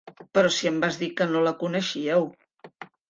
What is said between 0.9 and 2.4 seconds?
dir que no la coneixíeu.